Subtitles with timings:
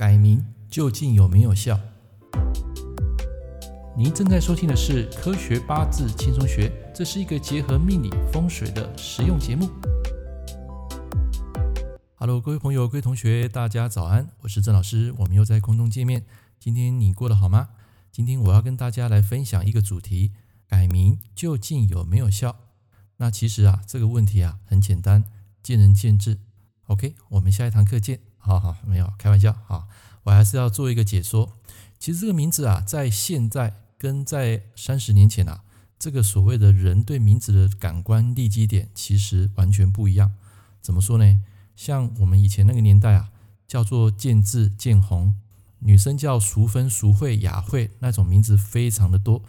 [0.00, 1.78] 改名究竟有没有效？
[3.94, 9.68] 您正在收听的是《科学八字轻松学》，这是一个结合命理风水的实用节目。
[12.14, 16.24] Hello，各位朋友、各位同学，大家早安，我是郑老师，我们又在空中见面。
[16.58, 17.68] 今天你过得好吗？
[18.10, 20.32] 今天我要跟大家来分享一个主题：
[20.66, 22.56] 改名究竟有没有效？
[23.18, 25.24] 那其实啊，这个问题啊很简单，
[25.62, 26.38] 见仁见智。
[26.90, 28.18] OK，我们下一堂课见。
[28.36, 29.86] 好好，没有开玩笑啊，
[30.24, 31.56] 我还是要做一个解说。
[32.00, 35.62] 其实这个名字啊，在现在跟在三十年前啊，
[36.00, 40.32] 这个所谓的人对名字的感官立基点，其实完全不一样。
[40.82, 41.40] 怎么说呢？
[41.76, 43.30] 像我们以前那个年代啊，
[43.68, 45.36] 叫做见字见红，
[45.78, 49.44] 女生叫淑芬、淑慧、雅慧，那种名字非常的多，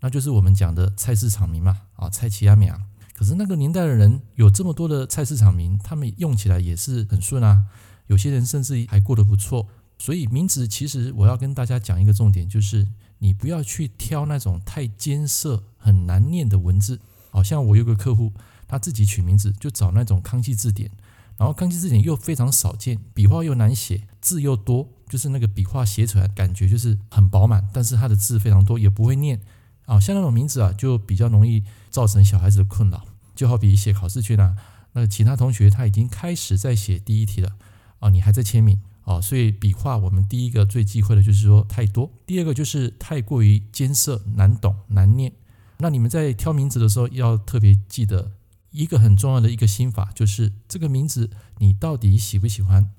[0.00, 2.72] 那就是我们讲的菜市场名嘛，啊，菜市仔名。
[3.16, 7.64] 可是那个年代的人有这么多的菜市场名，他们用起来也是很顺啊。
[8.08, 9.66] 有些人甚至还过得不错，
[9.96, 12.86] 所以名字其实我要跟大家讲一个重点，就是
[13.20, 17.00] 你不要去挑那种太艰涩、很难念的文字。
[17.30, 18.34] 好像我有个客户，
[18.68, 20.90] 他自己取名字就找那种康熙字典，
[21.38, 29.40] 然后康熙字典又非常少见，笔画又难写，字又多，就是那个笔画写出来感觉就是很饱满，但是他的字非常多，也不会念。
[29.86, 33.02] 啊，像那种名字啊，就比较容易造成小孩子的困扰。
[33.34, 34.54] 就好比写考试卷啊，
[34.92, 37.52] 那其他同学他已经开始在写第一题了。
[37.98, 45.32] 啊，你还在签名啊，所以笔画我们第一个最忌讳的就是说太多，第二个就是太过于艰涩、难懂、难念。
[45.78, 48.32] 那你们在挑名字的时候要特别记得
[48.70, 52.90] 一个很重要的一个心法，就是这个名字你到底喜不喜欢？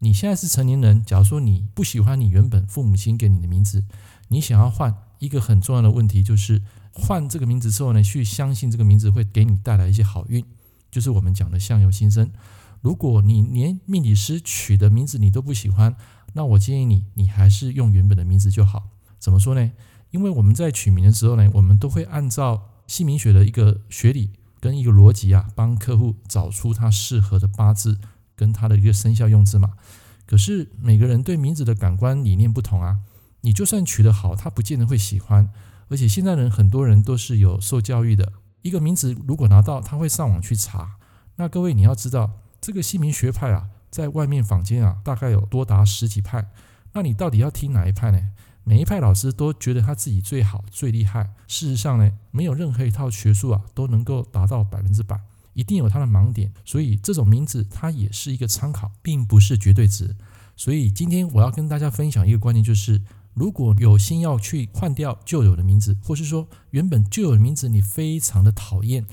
[0.00, 3.84] 你现在是成年人，假如说你不喜欢你原本父母亲给你的名字，
[4.28, 4.94] 你想要换，
[5.24, 10.44] 一个很重要的问题就是换这个名字之后呢，去相信这个名字会给你带来一些好运，
[10.90, 12.30] 就是我们讲的相由心生。
[12.80, 15.96] 如果你连命理师取的名字你都不喜欢，
[16.34, 18.90] 那我建议你，你还是用原本的名字就好。
[19.18, 19.72] 怎么说呢？
[20.10, 24.30] 因为我们在取名的时候呢，我们都会按照姓名学的一个学理
[24.60, 27.98] 跟一个逻辑啊，帮客户找出他适合的八字
[28.36, 29.72] 跟他的一个生肖用字嘛。
[30.26, 32.98] 可是每个人对名字的感官理念不同啊，
[33.44, 35.48] 你就算取得好，他不见得会喜欢。
[35.88, 38.32] 而且现在人很多人都是有受教育的，
[38.62, 40.96] 一个名字如果拿到，他会上网去查。
[41.36, 42.40] 那各位你要知道。
[42.60, 46.48] 这个姓名学派啊，在外面坊间啊，大概有多达十几派。
[46.94, 48.18] 那你到底要听哪一派呢？
[48.64, 51.34] 每一派老师都觉得他自己最好、最厉害。
[51.46, 55.20] 事实上呢，没有任何一套学术啊，都能够达到百分之百，
[55.52, 56.50] 一定有它的盲点。
[56.64, 60.16] 所以这种名字它也是一个参考，并不是绝对值。
[60.56, 63.02] 所以今天我要跟大家分享一个观念，就是
[63.34, 69.04] 如果有心要去换掉旧有的名字，或是说原本旧有的名字你非常的讨厌。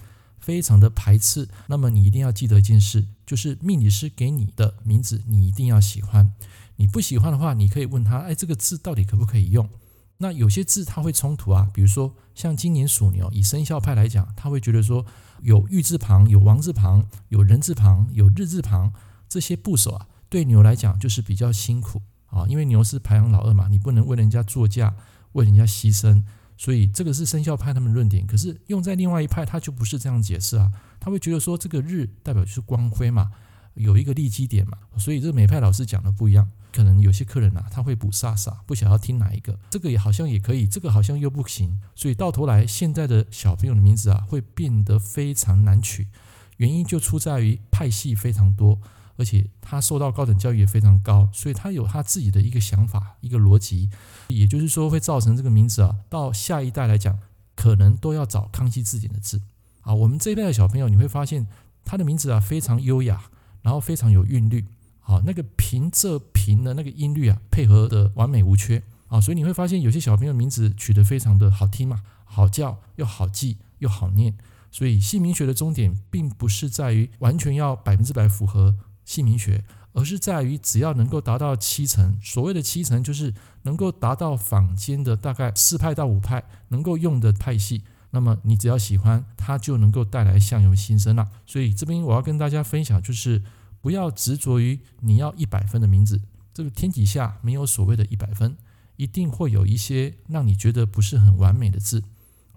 [0.42, 6.34] 非常的排斥，那么你一定要记得一件事，就是命理师给你的名字，你一定要喜欢。
[6.78, 9.70] 你不喜欢的话，你可以问他，哎，这个字到底可不可以用？
[10.18, 15.06] 那有些字它会冲突啊，比如说像今年属牛，以生肖派来讲，他会觉得说
[15.44, 18.92] 有玉字旁、有王字旁、有人字旁、有日字旁
[19.30, 24.92] 这些部首啊，对牛来讲就是比较辛苦啊，因为牛是排行老二嘛，你不能为人家作嫁，
[25.34, 26.24] 为人家牺牲。
[26.58, 30.72] 所以这个是生肖派他们论点，可是用在另外一派，他就不是这样解释啊。
[31.00, 33.32] 他会觉得说，这个日代表就是光辉嘛，
[33.74, 34.78] 有一个利基点嘛。
[34.96, 39.58] 所以这个每派老师讲的不一样，可能有些客人啊，他会补煞煞，不想要听哪一个。
[39.72, 41.82] 这个也好像也可以，这个好像又不行。
[41.96, 46.10] 所以到头来，现在的小朋友的名字啊，会变得非常难取，
[46.58, 48.80] 原因就出在于派系非常多。
[49.22, 53.88] 而且他受到高等教育也非常高，所以他有他自己的一个想法、一个逻辑，
[54.30, 57.20] 也就是说会造成这个名字啊，到下一代来讲，
[57.56, 59.40] 可能都要找康熙字典的字。
[59.82, 61.46] 啊，我们这一代的小朋友你会发现
[61.86, 63.22] 他的名字啊非常优雅，
[63.62, 64.66] 然后非常有韵律，
[65.02, 74.36] 啊，那个平仄平的那个音律啊配合的完美无缺啊，所以你会发现有些小朋友名字取得非常的好听嘛，好叫又好记又好念。
[74.72, 78.76] 所以姓名学的终点并不是在于完全要百分之百符合。
[79.06, 79.64] 姓名学，
[79.94, 83.34] 而是在于只要能够达到七成，所谓的七成就是
[83.64, 91.28] 能够达到坊间的大概四派到五派能够用的派系，那么你只要喜欢，它就能够带来相由心生了。
[91.46, 93.42] 所以这边我要跟大家分享，就是
[93.82, 96.22] 不要执着于你要一百分的名字，
[96.54, 98.56] 这个天底下没有所谓的一百分，
[98.96, 102.04] 一定会有一些让你觉得不是很完美的字，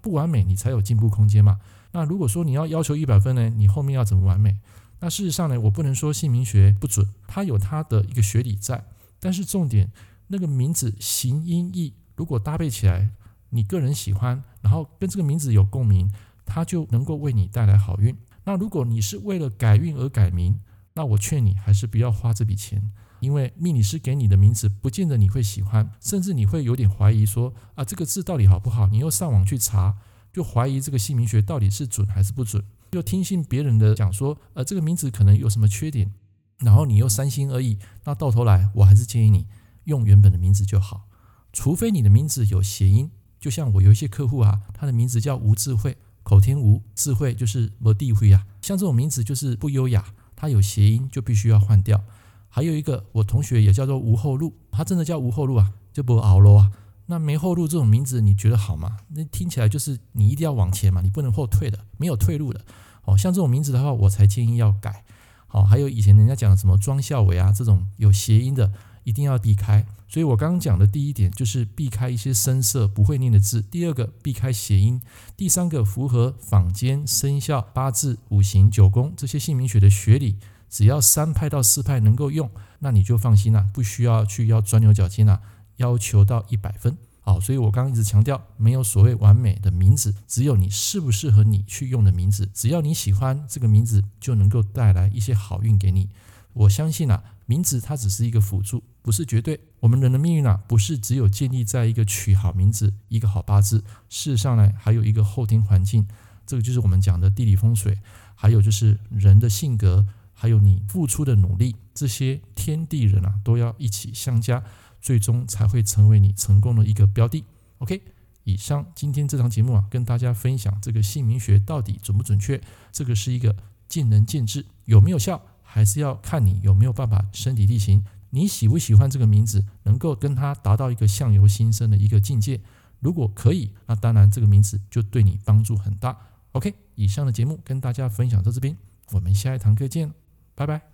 [0.00, 1.58] 不完美你才有进步空间嘛。
[1.92, 4.56] 那如果说你要要求一百分呢，你后面要怎么完美？
[5.04, 8.82] 那事实上呢，我不能说姓名学不准，它有它的一个学理在。
[9.20, 9.92] 但是重点，
[10.28, 13.10] 那个名字形音义如果搭配起来，
[13.50, 16.10] 你个人喜欢，然后跟这个名字有共鸣，
[16.46, 18.16] 它就能够为你带来好运。
[18.44, 20.58] 那如果你是为了改运而改名，
[20.94, 22.90] 那我劝你还是不要花这笔钱，
[23.20, 28.86] 因为命理师给你的名字不见得你会喜欢，甚至你会有点怀疑说啊，这个字到底好不好？
[28.86, 29.98] 你又上网去查，
[30.32, 32.64] 就怀疑这个姓名学到底是准还是不准，
[32.94, 36.14] 又听信别人的讲说，呃，这个名字可能有什么缺点，
[36.58, 39.46] 然后你又三心二意，那到头来我还是建议你
[39.84, 41.08] 用原本的名字就好，
[41.52, 43.10] 除非你的名字有谐音，
[43.40, 45.96] 就像我有一些客户啊，他的名字叫吴智慧。
[46.22, 52.02] 口天吴，智慧就是没地慧啊，像这种名字就是不优雅，它有谐音就必须要换掉。
[52.48, 56.72] 还有一个我同学也叫做吴后路，他真的叫吴后路啊，就不熬了啊。
[57.06, 58.98] 那没后路这种名字你觉得好吗？
[59.08, 62.60] 那听起来就是你一定要往前嘛，你不能后退的，没有退路的。
[63.04, 65.04] 哦，像这种名字的话，我才建议要改。
[65.46, 68.72] 好，还有以前人家讲什么庄孝伟啊，这种有谐音的。
[69.04, 74.98] 一定要避开，所以我刚刚讲的第一点就是避开一些生涩不会念的字，第二个避开谐音，
[75.36, 80.38] 第三个符合坊间生肖、八字、五行、九宫这些姓名学的学理，
[80.70, 85.42] 只要三派到四派能够用，那你就放心了，不需要去要钻牛角尖了，
[85.76, 86.96] 要求到一百分。
[87.20, 96.10] 好，所以我刚刚一直强调，没有所谓完美的名字，只有你适不适合你去用的名字，只要你喜欢这个名字，就能够带来一些好运给你。
[96.52, 99.58] 我相信啊，名字它只是一个辅助，不是绝对。
[99.80, 103.78] 我们人的命运啊，不是只有建立在一个取好名字、一个好八字。
[104.10, 106.06] 事实上呢，还有一个后天环境，
[106.46, 107.98] 这个就是我们讲的地理风水，
[108.34, 114.62] 还有就是人的性格，还有你付出的努力，这些天地人啊，都要一起相加，
[115.04, 117.44] 最终才会成为你成功的一个标的。
[117.76, 118.00] OK，
[118.44, 122.58] 以上今天这堂节目啊，跟大家分享这个姓名学到底准不准确，
[122.90, 123.54] 这个是一个
[123.86, 125.42] 见仁见智，有没有效？
[125.62, 132.58] 还是要看你有没有办法身体力行，你喜不喜欢这个名字，能够跟他达到一个相由心生的一个境界。
[133.00, 136.16] 如果可以，那当然这个名字就对你帮助很大。
[136.52, 138.74] OK，以上的节目跟大家分享到这边，
[139.10, 140.10] 我们下一堂课见，
[140.54, 140.93] 拜拜。